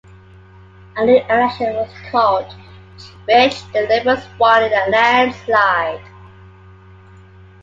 [0.97, 2.51] A new election was called,
[3.27, 6.01] which the Liberals won in a landslide.